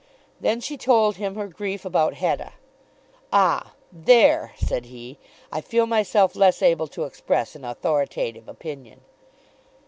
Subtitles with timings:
[0.39, 2.53] Then she told him her grief about Hetta.
[3.31, 5.19] "Ah, there," said he,
[5.51, 9.01] "I feel myself less able to express an authoritative opinion."